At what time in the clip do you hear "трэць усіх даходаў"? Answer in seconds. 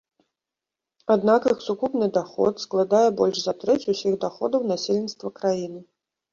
3.61-4.69